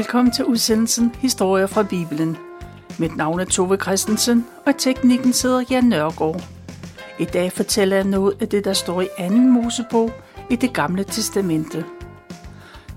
[0.00, 2.36] Velkommen til udsendelsen Historier fra Bibelen.
[2.98, 6.42] Mit navn er Tove Christensen, og teknikken sidder Jan Nørgaard.
[7.18, 10.12] I dag fortæller jeg noget af det, der står i anden Mosebog
[10.50, 11.84] i det gamle testamente.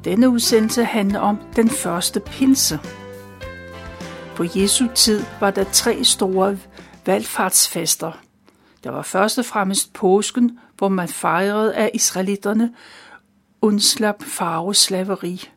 [0.04, 2.80] Denne udsendelse handler om den første pinse.
[4.36, 6.58] På Jesu tid var der tre store
[7.06, 8.12] valgfartsfester.
[8.84, 12.74] Der var først og fremmest påsken, hvor man fejrede, at israelitterne
[13.62, 15.50] undslap faros slaveri.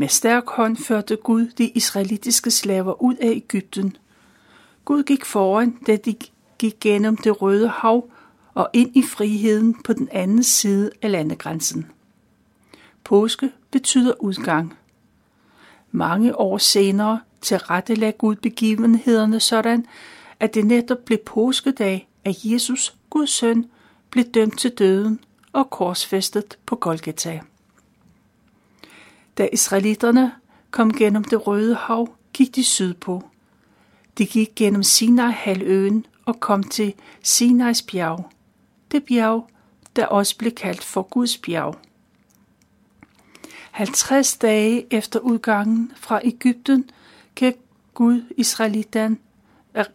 [0.00, 3.96] Med stærk hånd førte Gud de israelitiske slaver ud af Ægypten.
[4.84, 6.14] Gud gik foran, da de
[6.58, 8.10] gik gennem det røde hav
[8.54, 11.86] og ind i friheden på den anden side af landegrænsen.
[13.04, 14.78] Påske betyder udgang.
[15.90, 19.86] Mange år senere tilrettelagde Gud begivenhederne sådan,
[20.40, 23.66] at det netop blev påskedag, at Jesus, Guds søn,
[24.10, 25.20] blev dømt til døden
[25.52, 27.40] og korsfæstet på Golgata.
[29.38, 30.32] Da israelitterne
[30.70, 33.28] kom gennem det røde hav, gik de sydpå.
[34.18, 38.30] De gik gennem Sinai-halvøen og kom til Sinais bjerg.
[38.90, 39.48] Det bjerg,
[39.96, 41.78] der også blev kaldt for Guds bjerg.
[43.70, 46.90] 50 dage efter udgangen fra Ægypten
[47.34, 47.52] gav
[47.94, 48.22] Gud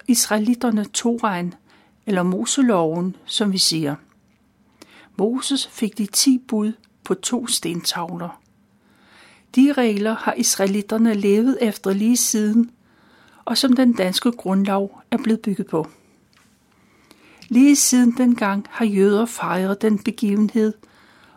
[0.08, 1.54] israelitterne Toraen,
[2.06, 3.96] eller Moseloven, som vi siger.
[5.18, 8.43] Moses fik de ti bud på to stentavler.
[9.56, 12.72] De regler har israelitterne levet efter lige siden,
[13.46, 15.88] og som den danske grundlov er blevet bygget på.
[17.50, 20.74] Lige siden dengang har jøder fejret den begivenhed,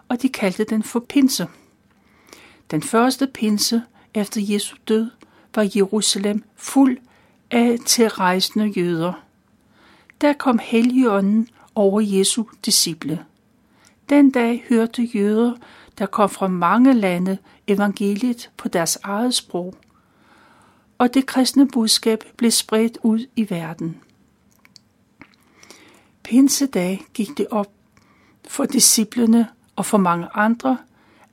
[0.08, 1.48] og de kaldte den for pinse.
[2.70, 3.82] Den første pinse
[4.14, 5.10] efter Jesu død
[5.54, 6.98] var Jerusalem fuld
[7.50, 9.12] af tilrejsende jøder.
[10.20, 13.24] Der kom Helligånden over Jesu disciple.
[14.08, 15.52] Den dag hørte jøder,
[15.98, 19.74] der kom fra mange lande, evangeliet på deres eget sprog,
[20.98, 24.00] og det kristne budskab blev spredt ud i verden.
[26.22, 27.72] Pinsedag gik det op
[28.48, 30.78] for disciplene og for mange andre,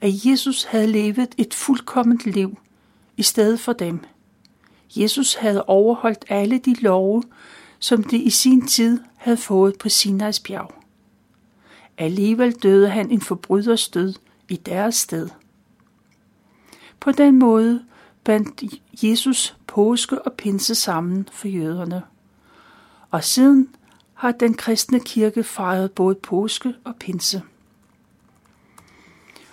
[0.01, 2.57] at Jesus havde levet et fuldkomment liv
[3.17, 3.99] i stedet for dem.
[4.95, 7.23] Jesus havde overholdt alle de love,
[7.79, 10.73] som de i sin tid havde fået på Sinais bjerg.
[11.97, 14.13] Alligevel døde han en forbryders død
[14.49, 15.29] i deres sted.
[16.99, 17.85] På den måde
[18.23, 18.63] bandt
[19.03, 22.03] Jesus påske og pinse sammen for jøderne.
[23.11, 23.69] Og siden
[24.13, 27.41] har den kristne kirke fejret både påske og pinse.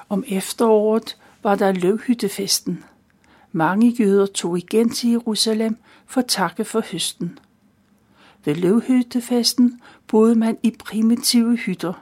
[0.09, 2.85] Om efteråret var der løvhyttefesten.
[3.53, 7.39] Mange jøder tog igen til Jerusalem for at takke for høsten.
[8.45, 11.93] Ved løvhyttefesten boede man i primitive hytter.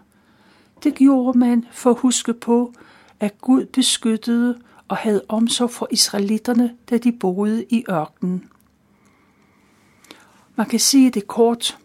[0.83, 2.72] Det gjorde man for at huske på,
[3.21, 4.59] at Gud beskyttede
[4.89, 8.49] og havde omsorg for israelitterne, da de boede i ørkenen.
[10.56, 11.78] Man kan sige det kort.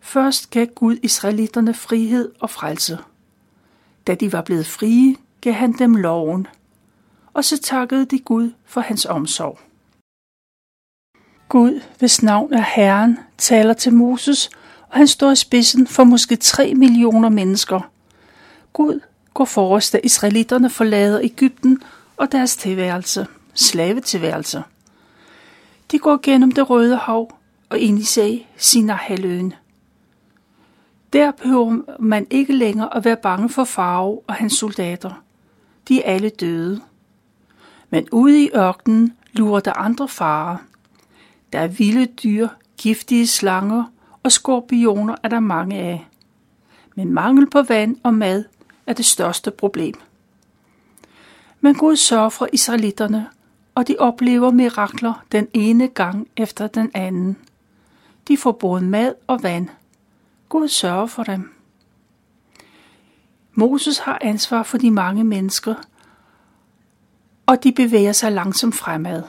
[0.00, 2.98] Først gav Gud israelitterne frihed og frelse.
[4.06, 6.46] Da de var blevet frie, gav han dem loven,
[7.34, 9.58] og så takkede de Gud for hans omsorg.
[11.48, 14.50] Gud, hvis navn er Herren, taler til Moses,
[14.88, 17.91] og han står i spidsen for måske 3 millioner mennesker.
[18.72, 19.00] Gud
[19.34, 21.82] går forrest, da israelitterne forlader Ægypten
[22.16, 24.62] og deres tilværelse, slavetilværelse.
[25.90, 27.34] De går gennem det røde hav
[27.68, 29.54] og ind i sig Sinai-halvøen.
[31.12, 35.22] Der behøver man ikke længere at være bange for Farve og hans soldater.
[35.88, 36.80] De er alle døde.
[37.90, 40.56] Men ude i ørkenen lurer der andre farer.
[41.52, 43.84] Der er vilde dyr, giftige slanger
[44.22, 46.06] og skorpioner er der mange af.
[46.94, 48.44] Men mangel på vand og mad
[48.86, 49.94] er det største problem.
[51.60, 53.28] Men Gud sørger for israelitterne,
[53.74, 57.36] og de oplever mirakler den ene gang efter den anden.
[58.28, 59.68] De får både mad og vand.
[60.48, 61.52] Gud sørger for dem.
[63.54, 65.74] Moses har ansvar for de mange mennesker,
[67.46, 69.22] og de bevæger sig langsomt fremad.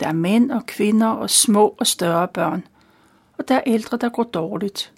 [0.00, 2.66] Der er mænd og kvinder og små og større børn,
[3.38, 4.92] og der er ældre, der går dårligt.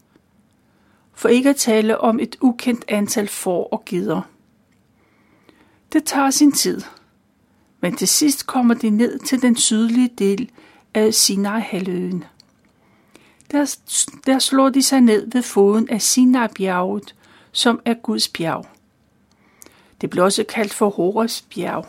[1.22, 4.22] For ikke at tale om et ukendt antal får og geder.
[5.92, 6.80] Det tager sin tid,
[7.80, 10.50] men til sidst kommer de ned til den sydlige del
[10.94, 12.24] af Sinai-halvøen.
[13.50, 13.76] Der,
[14.26, 17.14] der slår de sig ned ved foden af Sinai-bjerget,
[17.52, 18.66] som er Guds bjerg.
[20.00, 21.86] Det bliver også kaldt for Horus bjerg.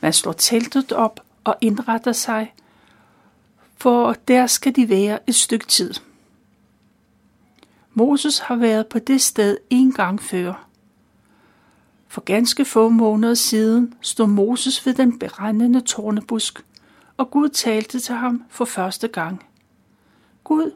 [0.00, 2.54] Man slår teltet op og indretter sig,
[3.76, 5.94] for der skal de være et stykke tid.
[7.98, 10.68] Moses har været på det sted en gang før.
[12.08, 16.64] For ganske få måneder siden stod Moses ved den brændende tornebusk,
[17.16, 19.44] og Gud talte til ham for første gang.
[20.44, 20.70] Gud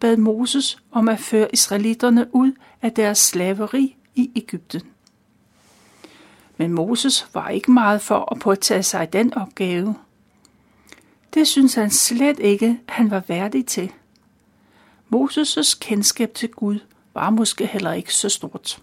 [0.00, 2.52] bad Moses om at føre israelitterne ud
[2.82, 4.82] af deres slaveri i Ægypten.
[6.56, 9.94] Men Moses var ikke meget for at påtage sig den opgave.
[11.34, 13.92] Det synes han slet ikke, han var værdig til.
[15.14, 16.78] Moses' kendskab til Gud
[17.14, 18.82] var måske heller ikke så stort.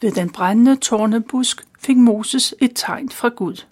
[0.00, 3.64] Ved den brændende tårnebusk fik Moses et tegn fra Gud.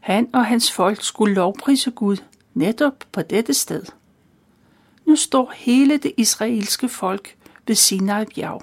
[0.00, 2.16] Han og hans folk skulle lovprise Gud
[2.54, 3.82] netop på dette sted.
[5.06, 7.36] Nu står hele det israelske folk
[7.66, 8.62] ved Sinai bjerg.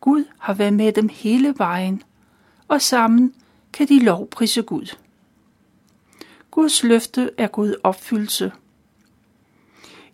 [0.00, 2.02] Gud har været med dem hele vejen,
[2.68, 3.34] og sammen
[3.72, 4.96] kan de lovprise Gud.
[6.50, 8.52] Guds løfte er Gud opfyldelse.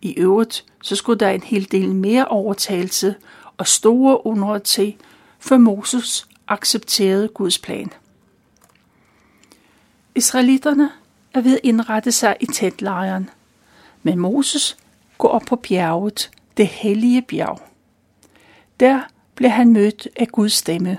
[0.03, 3.15] I øvrigt så skulle der en hel del mere overtagelse
[3.57, 4.95] og store under til,
[5.39, 7.89] før Moses accepterede Guds plan.
[10.15, 10.89] Israelitterne
[11.33, 13.29] er ved at indrette sig i tætlejren,
[14.03, 14.77] men Moses
[15.17, 17.61] går op på bjerget, det hellige bjerg.
[18.79, 19.01] Der
[19.35, 20.97] bliver han mødt af Guds stemme.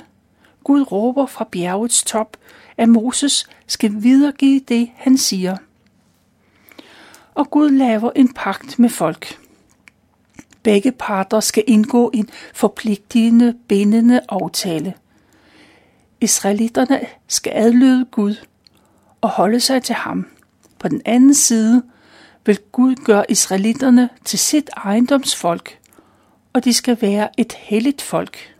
[0.64, 2.36] Gud råber fra bjergets top,
[2.76, 5.56] at Moses skal videregive det, han siger.
[7.34, 9.38] Og Gud laver en pagt med folk.
[10.62, 14.94] Begge parter skal indgå en forpligtende, bindende aftale.
[16.20, 18.34] Israelitterne skal adlyde Gud
[19.20, 20.26] og holde sig til ham.
[20.78, 21.82] På den anden side
[22.46, 25.78] vil Gud gøre israelitterne til sit ejendomsfolk,
[26.52, 28.54] og de skal være et helligt folk.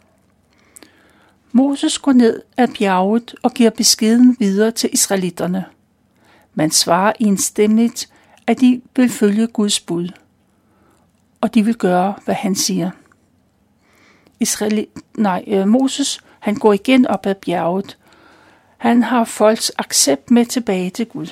[1.53, 5.65] Moses går ned af bjerget og giver beskeden videre til israelitterne.
[6.55, 8.09] Man svarer enstemmigt,
[8.47, 10.09] at de vil følge Guds bud,
[11.41, 12.91] og de vil gøre, hvad han siger.
[14.41, 17.99] Israel, nej, øh, Moses, han går igen op ad bjerget.
[18.77, 21.27] Han har folks accept med tilbage til Gud.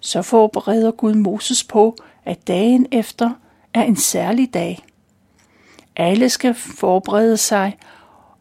[0.00, 3.30] Så forbereder Gud Moses på, at dagen efter
[3.74, 4.84] er en særlig dag.
[5.96, 7.78] Alle skal forberede sig,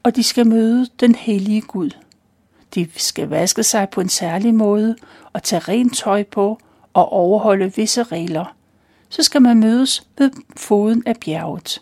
[0.03, 1.89] og de skal møde den hellige Gud.
[2.75, 4.95] De skal vaske sig på en særlig måde
[5.33, 6.59] og tage rent tøj på
[6.93, 8.55] og overholde visse regler.
[9.09, 11.81] Så skal man mødes ved foden af bjerget.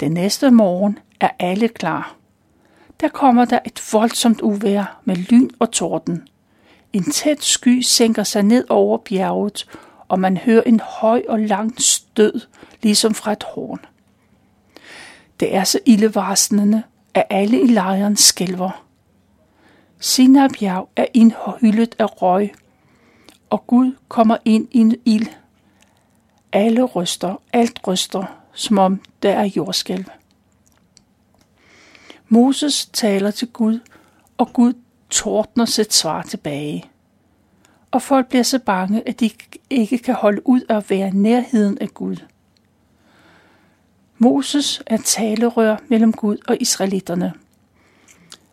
[0.00, 2.16] Den næste morgen er alle klar.
[3.00, 6.28] Der kommer der et voldsomt uvær med lyn og torden.
[6.92, 9.66] En tæt sky sænker sig ned over bjerget,
[10.08, 12.40] og man hører en høj og lang stød,
[12.82, 13.78] ligesom fra et horn.
[15.40, 16.82] Det er så ildevarslende,
[17.14, 18.84] at alle i lejren skælver.
[20.00, 22.52] Sinabjerg er indhyllet af røg,
[23.50, 25.26] og Gud kommer ind i en ild.
[26.52, 30.04] Alle ryster, alt ryster, som om der er jordskælv.
[32.28, 33.80] Moses taler til Gud,
[34.38, 34.72] og Gud
[35.10, 36.84] tordner sit svar tilbage.
[37.90, 39.30] Og folk bliver så bange, at de
[39.70, 42.16] ikke kan holde ud at være nærheden af Gud.
[44.18, 47.32] Moses er talerør mellem Gud og israelitterne.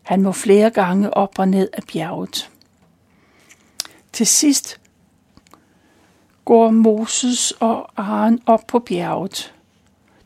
[0.04, 2.52] Han må flere gange op og ned af bjerget.
[4.14, 4.80] Til sidst
[6.46, 9.54] går Moses og Aaron op på bjerget.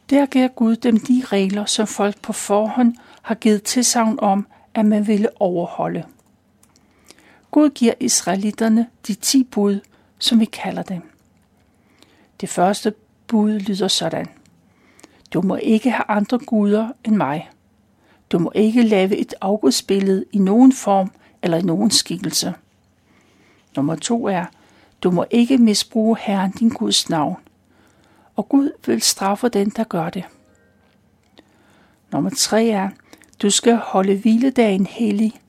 [0.09, 4.85] Der giver Gud dem de regler, som folk på forhånd har givet tilsavn om, at
[4.85, 6.03] man ville overholde.
[7.51, 9.79] Gud giver israelitterne de ti bud,
[10.19, 11.01] som vi kalder dem.
[12.41, 12.93] Det første
[13.27, 14.27] bud lyder sådan.
[15.33, 17.49] Du må ikke have andre guder end mig.
[18.31, 21.11] Du må ikke lave et afgudsbillede i nogen form
[21.41, 22.53] eller i nogen skikkelse.
[23.75, 24.45] Nummer to er,
[25.03, 27.37] du må ikke misbruge Herren din Guds navn.
[28.35, 30.23] Og Gud vil straffe den, der gør det.
[32.11, 32.89] Nummer tre er,
[33.41, 35.41] du skal holde hviledagen hellig.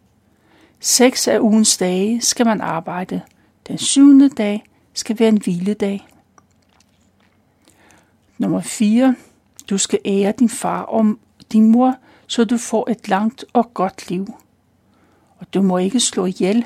[0.81, 3.21] Seks af ugens dage skal man arbejde.
[3.69, 4.65] Den syvende dag
[4.95, 6.07] skal være en hviledag.
[8.39, 9.17] Nummer 4.
[9.71, 11.17] Du skal ære din far og
[11.53, 14.35] din mor, så du får et langt og godt liv.
[15.39, 16.65] Og du må ikke slå ihjel.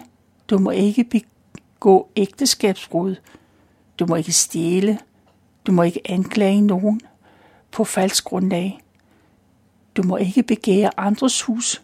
[0.50, 1.04] Du må ikke
[1.84, 3.16] begå ægteskabsbrud.
[3.98, 4.98] Du må ikke stjæle.
[5.66, 7.00] Du må ikke anklage nogen
[7.70, 8.80] på falsk grundlag.
[9.96, 11.82] Du må ikke begære andres hus.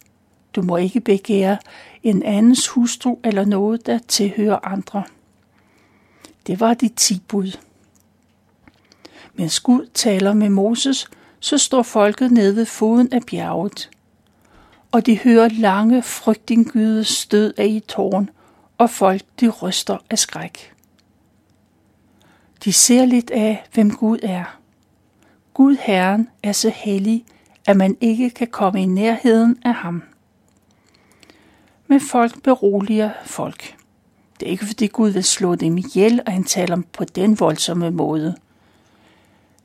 [0.56, 1.58] Du må ikke begære
[2.02, 5.02] en andens hustru eller noget, der tilhører andre.
[6.46, 7.58] Det var de ti bud.
[9.34, 13.90] Mens Gud taler med Moses, så står folket nede ved foden af bjerget.
[14.92, 18.30] Og de hører lange, frygtindgyde stød af i tårn,
[18.80, 20.72] og folk de ryster af skræk.
[22.64, 24.58] De ser lidt af, hvem Gud er.
[25.54, 27.24] Gud Herren er så hellig,
[27.66, 30.02] at man ikke kan komme i nærheden af ham.
[31.86, 33.76] Men folk beroliger folk.
[34.40, 37.90] Det er ikke fordi Gud vil slå dem ihjel, og han taler på den voldsomme
[37.90, 38.36] måde.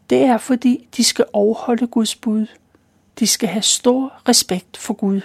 [0.09, 2.47] Det er fordi de skal overholde Guds bud.
[3.19, 5.21] De skal have stor respekt for Gud.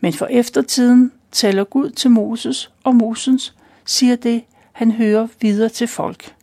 [0.00, 5.88] Men for eftertiden taler Gud til Moses, og Moses siger det, han hører videre til
[5.88, 6.34] folk.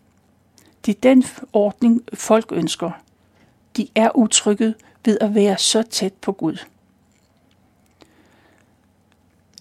[0.86, 1.24] Det er den
[1.54, 2.92] ordning, folk ønsker.
[3.78, 4.74] De er utrygge
[5.06, 6.58] ved at være så tæt på Gud.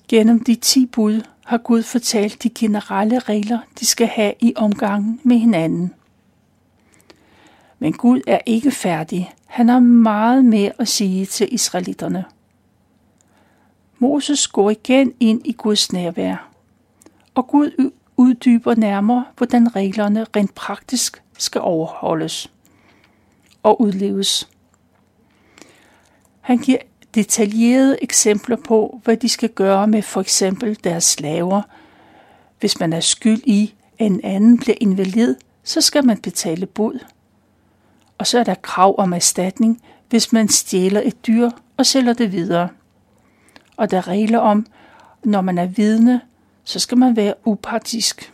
[0.09, 5.21] Gennem de ti bud har Gud fortalt de generelle regler, de skal have i omgangen
[5.23, 5.95] med hinanden.
[7.79, 9.35] Men Gud er ikke færdig.
[9.47, 12.25] Han har meget mere at sige til israelitterne.
[14.03, 16.49] Moses går igen ind i Guds nærvær,
[17.35, 22.53] og Gud uddyber nærmere, hvordan reglerne rent praktisk skal overholdes
[23.63, 24.49] og udleves.
[26.41, 26.79] Han giver
[27.15, 31.63] detaljerede eksempler på, hvad de skal gøre med for eksempel deres slaver.
[32.61, 36.99] Hvis man er skyld i, at en anden bliver invalid, så skal man betale bod.
[38.19, 42.33] Og så er der krav om erstatning, hvis man stjæler et dyr og sælger det
[42.33, 42.69] videre.
[43.83, 44.67] Og der er regler om,
[45.25, 46.21] når man er vidne,
[46.65, 48.33] så skal man være upartisk.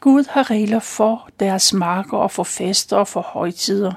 [0.00, 3.92] Gud har regler for deres marker og for fester og for højtider.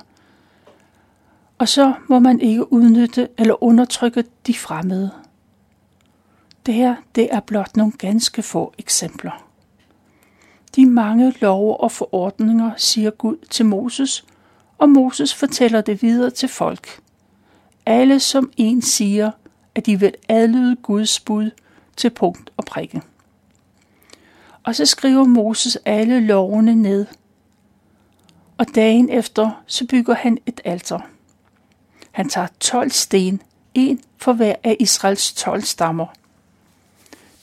[1.58, 5.12] Og så må man ikke udnytte eller undertrykke de fremmede.
[6.66, 9.46] Det her, det er blot nogle ganske få eksempler.
[10.76, 14.26] De mange love og forordninger siger Gud til Moses,
[14.78, 17.02] og Moses fortæller det videre til folk.
[17.86, 19.32] Alle som en siger,
[19.78, 21.52] at de vil adlyde Guds bud
[21.98, 23.02] til punkt og prikke.
[24.64, 27.06] Og så skriver Moses alle lovene ned.
[28.58, 31.00] Og dagen efter, så bygger han et alter.
[32.12, 33.42] Han tager 12 sten,
[33.74, 36.08] en for hver af Israels 12 stammer.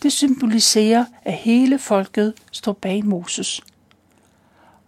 [0.02, 3.60] Det symboliserer, at hele folket står bag Moses.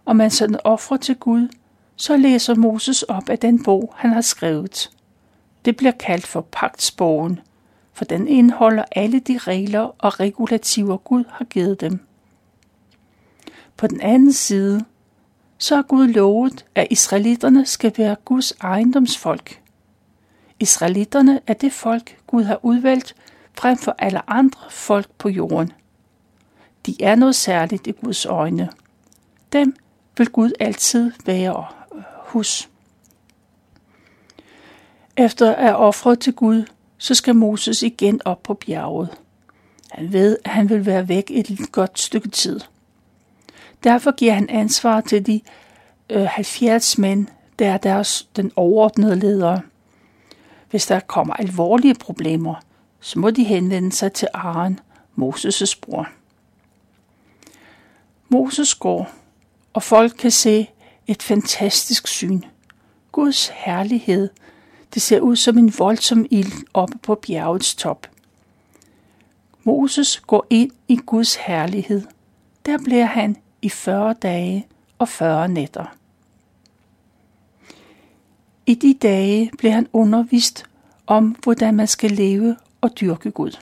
[0.05, 1.47] Og man sender offer til Gud,
[1.95, 4.89] så læser Moses op af den bog, han har skrevet.
[5.67, 7.39] Det bliver kaldt for pagtsbogen,
[7.93, 11.99] for den indeholder alle de regler og regulativer, Gud har givet dem.
[13.77, 14.85] På den anden side,
[15.57, 19.61] så har Gud lovet, at israelitterne skal være Guds ejendomsfolk.
[20.59, 23.15] Israelitterne er det folk, Gud har udvalgt
[23.53, 25.71] frem for alle andre folk på jorden.
[26.85, 28.69] De er noget særligt i Guds øjne.
[29.53, 29.75] Dem
[30.17, 31.65] vil Gud altid være
[32.23, 32.69] hos.
[35.17, 36.65] Efter at ofre til Gud,
[36.97, 39.09] så skal Moses igen op på bjerget.
[39.91, 42.59] Han ved, at han vil være væk et godt stykke tid.
[43.83, 45.41] Derfor giver han ansvar til de
[46.09, 47.27] øh, 70 mænd,
[47.59, 49.61] der er deres, den overordnede ledere.
[50.69, 52.55] Hvis der kommer alvorlige problemer,
[52.99, 54.79] så må de henvende sig til Aaron,
[55.17, 56.07] Moses' bror.
[58.29, 59.09] Moses går,
[59.73, 60.69] og folk kan se
[61.07, 62.41] et fantastisk syn.
[63.11, 64.29] Guds herlighed.
[64.93, 68.07] Det ser ud som en voldsom ild oppe på bjergets top.
[69.63, 72.01] Moses går ind i Guds herlighed.
[72.65, 74.67] Der bliver han i 40 dage
[74.99, 75.85] og 40 nætter.
[78.65, 80.65] I de dage blev han undervist
[81.07, 83.57] om, hvordan man skal leve og dyrke Gud.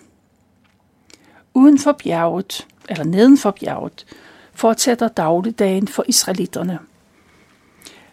[1.54, 4.06] Uden for bjerget, eller neden for bjerget,
[4.54, 6.80] fortsætter dagligdagen for israelitterne.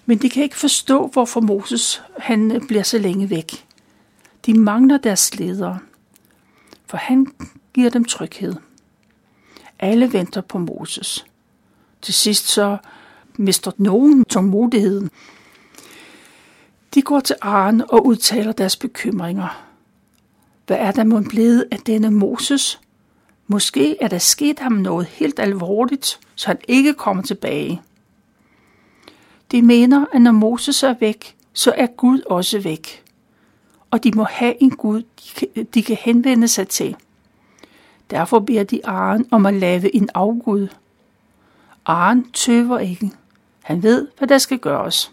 [0.07, 3.67] Men de kan ikke forstå, hvorfor Moses han øh, bliver så længe væk.
[4.47, 5.79] De mangler deres ledere,
[6.87, 7.27] for han
[7.75, 8.55] giver dem tryghed.
[9.79, 11.27] Alle venter på Moses.
[12.03, 12.77] Til sidst så
[13.37, 15.11] mister nogen tålmodigheden.
[16.95, 19.67] De går til Aren og udtaler deres bekymringer.
[20.67, 22.81] Hvad er der mon blevet af denne Moses?
[23.47, 27.83] Måske er der sket ham noget helt alvorligt, så han ikke kommer tilbage.
[29.53, 33.05] De mener, at når Moses er væk, så er Gud også væk.
[33.91, 35.03] Og de må have en Gud,
[35.75, 36.97] de kan henvende sig til.
[38.11, 40.69] Derfor beder de Aren om at lave en afgud.
[41.87, 43.11] Aren tøver ikke.
[43.63, 45.13] Han ved, hvad der skal gøres.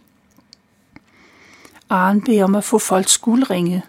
[1.89, 3.83] Aren beder om at få folks guldringe,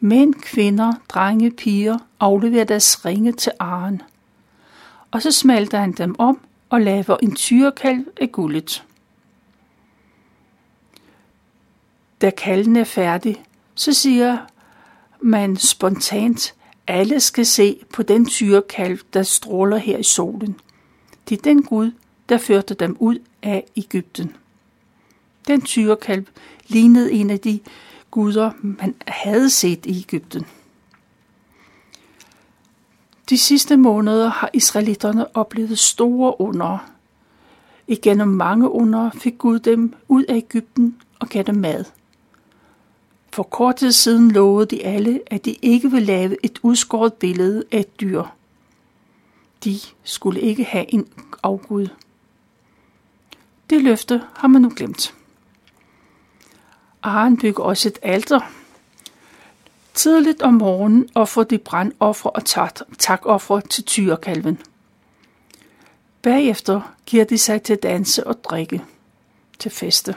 [0.00, 4.02] Mænd, kvinder, drenge, piger afleverer deres ringe til Aren.
[5.10, 6.40] Og så smelter han dem om
[6.70, 8.84] og laver en tyrekalv af guldet.
[12.20, 13.44] Da kalden er færdig,
[13.74, 14.38] så siger
[15.20, 16.54] man spontant,
[16.86, 20.60] alle skal se på den tyrekalv, der stråler her i solen.
[21.28, 21.90] Det er den Gud,
[22.28, 24.36] der førte dem ud af Ægypten.
[25.46, 26.26] Den tyrekalv
[26.66, 27.60] lignede en af de
[28.10, 30.46] guder, man havde set i Ægypten.
[33.30, 36.78] De sidste måneder har israelitterne oplevet store under.
[37.86, 41.84] Igennem mange under fik Gud dem ud af Ægypten og gav dem mad.
[43.36, 47.64] For kort tid siden lovede de alle, at de ikke ville lave et udskåret billede
[47.72, 48.22] af et dyr.
[49.64, 51.08] De skulle ikke have en
[51.42, 51.88] afgud.
[53.70, 55.14] Det løfte har man nu glemt.
[57.02, 58.40] Aaron bygger også et alter.
[59.94, 62.44] Tidligt om morgenen offrer de brandoffer og
[62.98, 64.58] takoffer til tyrekalven.
[66.22, 68.84] Bagefter giver de sig til danse og drikke,
[69.58, 70.14] til feste.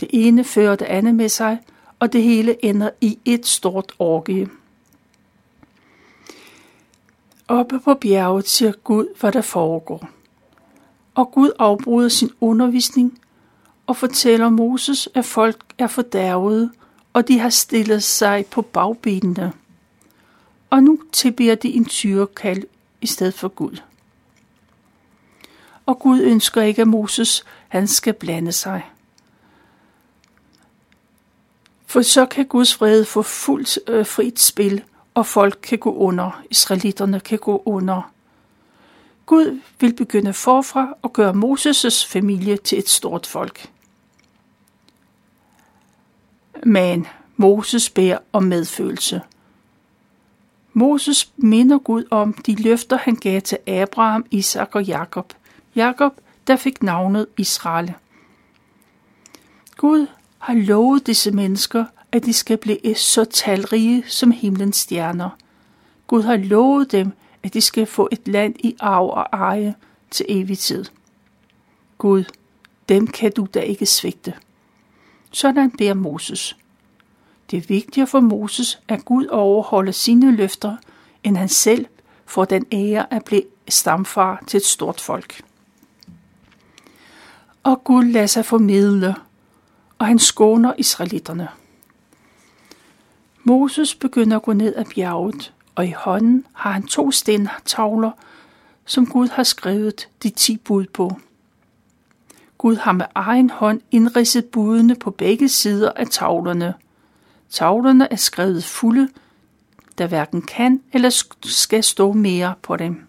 [0.00, 1.58] Det ene fører det andet med sig,
[2.00, 4.48] og det hele ender i et stort orgie.
[7.48, 10.08] Oppe på bjerget ser Gud, hvad der foregår.
[11.14, 13.20] Og Gud afbryder sin undervisning
[13.86, 16.70] og fortæller Moses, at folk er fordærvede,
[17.12, 19.52] og de har stillet sig på bagbenene.
[20.70, 22.62] Og nu tilbeder de en tyrekald
[23.00, 23.80] i stedet for Gud.
[25.86, 28.90] Og Gud ønsker ikke, at Moses han skal blande sig.
[31.90, 36.42] For så kan Guds fred få fuldt øh, frit spil, og folk kan gå under.
[36.50, 38.12] Israelitterne kan gå under.
[39.26, 43.70] Gud vil begynde forfra og gøre Moses' familie til et stort folk.
[46.64, 47.06] Men
[47.36, 49.20] Moses beder om medfølelse.
[50.72, 55.32] Moses minder Gud om de løfter, han gav til Abraham, Isak og Jakob.
[55.76, 56.12] Jakob,
[56.46, 57.94] der fik navnet Israel.
[59.76, 60.06] Gud
[60.40, 65.30] har lovet disse mennesker, at de skal blive så talrige som himlens stjerner.
[66.06, 69.74] Gud har lovet dem, at de skal få et land i arv og eje
[70.10, 70.84] til evig tid.
[71.98, 72.24] Gud,
[72.88, 74.34] dem kan du da ikke svigte.
[75.30, 76.56] Sådan beder Moses.
[77.50, 80.76] Det er vigtigere for Moses, at Gud overholder sine løfter,
[81.24, 81.86] end han selv
[82.26, 85.42] får den ære at blive stamfar til et stort folk.
[87.62, 89.14] Og Gud lader sig formidle,
[90.00, 91.48] og han skåner israelitterne.
[93.44, 98.10] Moses begynder at gå ned ad bjerget, og i hånden har han to stentavler,
[98.84, 101.20] som Gud har skrevet de ti bud på.
[102.58, 106.74] Gud har med egen hånd indridset budene på begge sider af tavlerne.
[107.50, 109.08] Tavlerne er skrevet fulde,
[109.98, 113.06] der hverken kan eller skal stå mere på dem.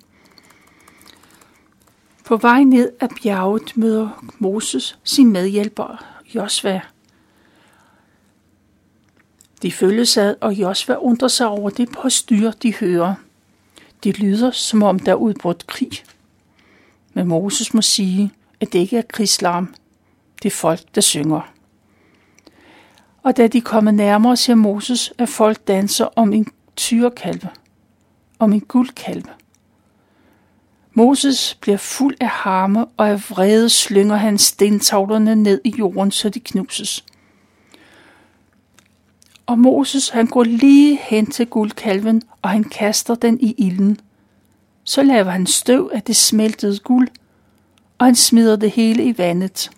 [2.26, 6.82] På vej ned ad bjerget møder Moses sin medhjælper Josva.
[9.62, 13.16] De følges ad, og Josva undrer sig over det postyr, de hører.
[14.04, 15.92] Det lyder, som om der er udbrudt krig.
[17.14, 19.76] Men Moses må sige, at det ikke er krigslarm.
[20.44, 21.54] Det er folk, der synger.
[23.24, 27.50] Og da de kommer nærmere, ser Moses, at folk danser om en tyrekalve,
[28.40, 29.30] om en guldkalve.
[30.94, 36.30] Moses bliver fuld af harme, og af vrede slynger han stentavlerne ned i jorden, så
[36.30, 37.06] de knuses.
[39.46, 44.00] Og Moses han går lige hen til guldkalven, og han kaster den i ilden.
[44.84, 47.08] Så laver han støv af det smeltede guld,
[47.98, 49.72] og han smider det hele i vandet.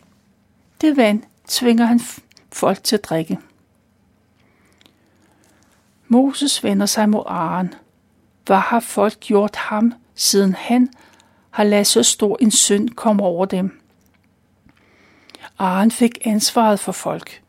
[0.82, 2.02] Det vand tvinger han
[2.52, 3.39] folk til at drikke.
[6.08, 7.73] Moses vender sig mod Aaron.
[8.45, 10.89] Hvad har folk gjort ham, siden han
[11.49, 13.80] har ladet så stor en synd komme over dem?
[15.60, 17.41] Aren fik ansvaret for folk.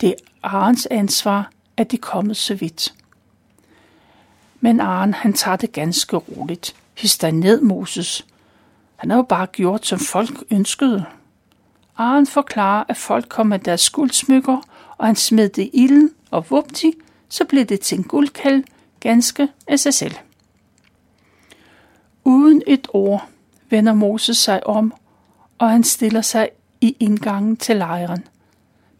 [0.00, 2.94] Det er Arens ansvar, at de kommet så vidt.
[4.60, 6.76] Men Aren, han tager det ganske roligt.
[6.94, 8.26] Hister ned, Moses.
[8.96, 11.04] Han har jo bare gjort, som folk ønskede.
[11.96, 14.60] Aren forklarer, at folk kom med deres guldsmykker,
[14.96, 16.92] og han smed det i ilden, og vupti,
[17.28, 18.64] så blev det til en guldkald
[19.00, 20.14] ganske af sig selv.
[22.24, 23.28] Uden et ord
[23.70, 24.94] vender Moses sig om,
[25.58, 26.48] og han stiller sig
[26.80, 28.24] i indgangen til lejren.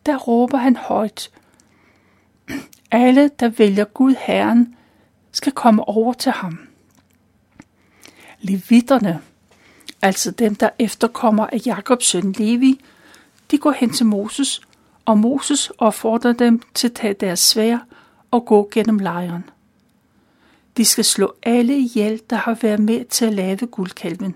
[0.06, 1.30] Der råber han højt.
[2.90, 4.76] Alle, der vælger Gud Herren,
[5.32, 6.58] skal komme over til ham.
[8.40, 9.20] Levitterne,
[10.02, 12.80] altså dem, der efterkommer af Jakobs søn Levi,
[13.50, 14.60] de går hen til Moses,
[15.04, 17.78] og Moses opfordrer dem til at tage deres svær
[18.30, 19.44] og gå gennem lejren.
[20.76, 24.34] De skal slå alle ihjel, der har været med til at lave guldkalven.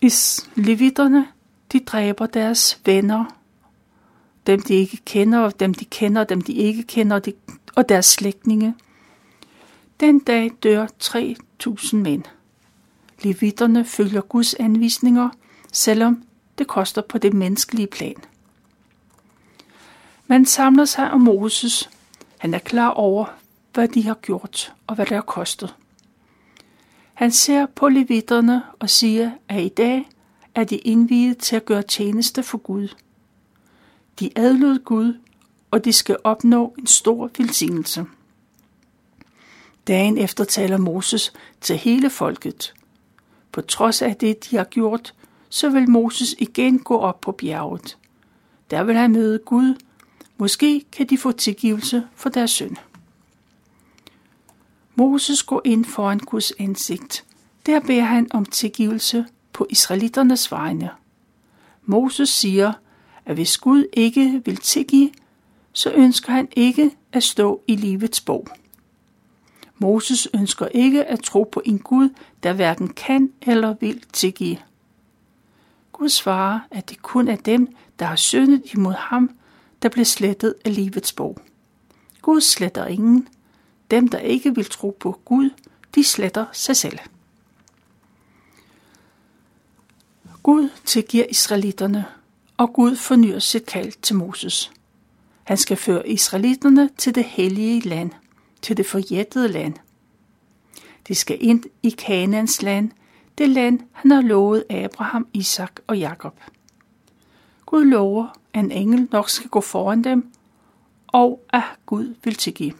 [0.00, 1.26] Is levitterne,
[1.72, 3.24] de dræber deres venner,
[4.46, 7.32] dem de ikke kender, og dem de kender, dem de ikke kender, og, de,
[7.74, 8.74] og deres slægtninge.
[10.00, 12.22] Den dag dør 3.000 mænd.
[13.22, 15.28] Levitterne følger Guds anvisninger,
[15.72, 16.22] selvom
[16.58, 18.16] det koster på det menneskelige plan.
[20.26, 21.90] Man samler sig om Moses.
[22.42, 23.24] Han er klar over,
[23.74, 25.76] hvad de har gjort og hvad det har kostet.
[27.14, 30.08] Han ser på levitterne og siger, at i dag
[30.54, 32.88] er de indviet til at gøre tjeneste for Gud.
[34.20, 35.14] De adlød Gud,
[35.70, 38.06] og de skal opnå en stor velsignelse.
[39.86, 42.74] Dagen efter taler Moses til hele folket.
[43.52, 45.14] På trods af det, de har gjort,
[45.48, 47.98] så vil Moses igen gå op på bjerget.
[48.70, 49.74] Der vil han møde Gud.
[50.42, 52.76] Måske kan de få tilgivelse for deres synd.
[54.94, 57.24] Moses går ind foran Guds ansigt.
[57.66, 60.90] Der beder han om tilgivelse på israeliternes vegne.
[61.84, 62.72] Moses siger,
[63.24, 65.10] at hvis Gud ikke vil tilgive,
[65.72, 68.48] så ønsker han ikke at stå i livets bog.
[69.78, 72.08] Moses ønsker ikke at tro på en Gud,
[72.42, 74.58] der hverken kan eller vil tilgive.
[75.92, 79.30] Gud svarer, at det kun er dem, der har syndet imod ham,
[79.82, 81.38] der bliver slettet af livets bog.
[82.22, 83.28] Gud sletter ingen.
[83.90, 85.50] Dem, der ikke vil tro på Gud,
[85.94, 86.98] de sletter sig selv.
[90.42, 92.04] Gud tilgiver israelitterne,
[92.56, 94.72] og Gud fornyer sit kald til Moses.
[95.44, 98.10] Han skal føre israelitterne til det hellige land,
[98.62, 99.74] til det forjættede land.
[101.08, 102.90] De skal ind i Kanans land,
[103.38, 106.40] det land, han har lovet Abraham, Isak og Jakob.
[107.72, 110.32] Gud lover, at en engel nok skal gå foran dem,
[111.06, 112.72] og at Gud vil tilgive.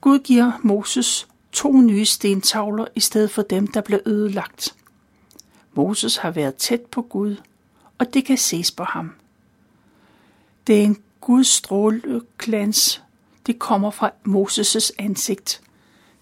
[0.00, 4.76] Gud giver Moses to nye stentavler i stedet for dem, der blev ødelagt.
[5.72, 7.36] Moses har været tæt på Gud,
[7.98, 9.12] og det kan ses på ham.
[10.66, 13.02] Det er en Guds stråleglans.
[13.46, 15.62] Det kommer fra Moses' ansigt.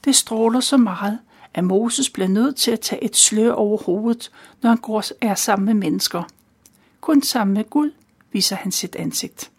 [0.05, 1.19] Det stråler så meget,
[1.55, 4.31] at Moses bliver nødt til at tage et slør over hovedet,
[4.63, 6.23] når han går er sammen med mennesker.
[7.01, 7.91] Kun sammen med Gud
[8.33, 9.51] viser han sit ansigt.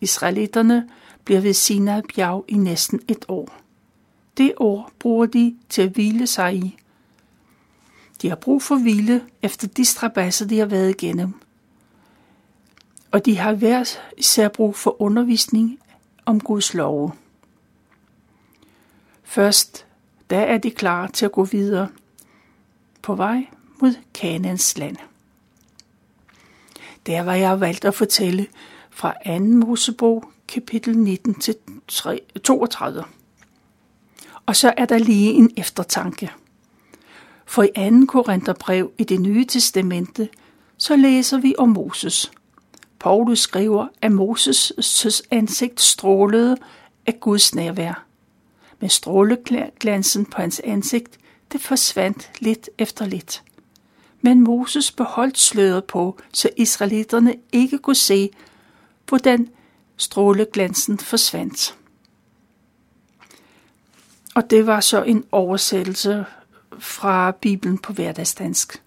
[0.00, 0.88] Israelitterne
[1.24, 3.60] bliver ved Sinai bjerg i næsten et år.
[4.36, 6.76] Det år bruger de til at hvile sig i.
[8.22, 11.40] De har brug for hvile efter de strabasser, de har været igennem.
[13.10, 13.84] Og de har hver
[14.16, 15.78] især brug for undervisning
[16.26, 17.12] om Guds love.
[19.24, 19.86] Først
[20.30, 21.88] da er de klar til at gå videre
[23.02, 23.46] på vej
[23.80, 24.96] mod Kanans land.
[27.06, 28.46] Der var jeg valgt at fortælle
[28.90, 29.38] fra 2.
[29.44, 31.56] Mosebog, kapitel 19 til
[32.44, 33.04] 32.
[34.46, 36.32] Og så er der lige en eftertanke.
[37.46, 38.06] For i 2.
[38.08, 40.28] Korintherbrev i det nye testamente,
[40.76, 42.32] så læser vi om Moses.
[42.98, 46.56] Paulus skriver, at Moses' ansigt strålede
[47.06, 48.03] af Guds nærvær
[48.84, 51.18] men stråleglansen på hans ansigt,
[51.52, 53.42] det forsvandt lidt efter lidt.
[54.20, 58.30] Men Moses beholdt sløret på, så israelitterne ikke kunne se,
[59.08, 59.48] hvordan
[59.96, 61.76] stråleglansen forsvandt.
[64.34, 66.24] Og det var så en oversættelse
[66.78, 68.82] fra Bibelen på hverdagsdansk.